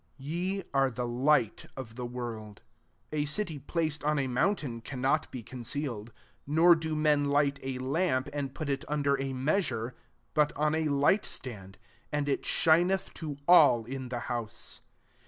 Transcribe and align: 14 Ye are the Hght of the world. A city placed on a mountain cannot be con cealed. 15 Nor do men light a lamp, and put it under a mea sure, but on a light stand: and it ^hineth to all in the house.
14 0.17 0.17
Ye 0.27 0.63
are 0.73 0.89
the 0.89 1.05
Hght 1.05 1.67
of 1.77 1.95
the 1.95 2.07
world. 2.07 2.63
A 3.11 3.25
city 3.25 3.59
placed 3.59 4.03
on 4.03 4.17
a 4.17 4.25
mountain 4.25 4.81
cannot 4.81 5.29
be 5.29 5.43
con 5.43 5.59
cealed. 5.61 6.07
15 6.07 6.13
Nor 6.47 6.73
do 6.75 6.95
men 6.95 7.25
light 7.25 7.59
a 7.61 7.77
lamp, 7.77 8.27
and 8.33 8.55
put 8.55 8.67
it 8.67 8.83
under 8.87 9.13
a 9.21 9.31
mea 9.31 9.61
sure, 9.61 9.93
but 10.33 10.51
on 10.53 10.73
a 10.73 10.85
light 10.89 11.23
stand: 11.23 11.77
and 12.11 12.27
it 12.27 12.41
^hineth 12.45 13.13
to 13.13 13.37
all 13.47 13.85
in 13.85 14.09
the 14.09 14.21
house. 14.21 14.81